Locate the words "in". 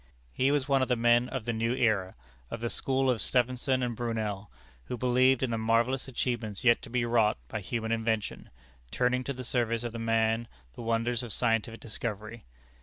5.43-5.51